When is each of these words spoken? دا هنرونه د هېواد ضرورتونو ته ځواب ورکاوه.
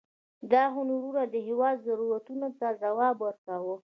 دا 0.51 0.63
هنرونه 0.75 1.21
د 1.33 1.35
هېواد 1.47 1.75
ضرورتونو 1.87 2.47
ته 2.59 2.67
ځواب 2.81 3.15
ورکاوه. 3.21 3.75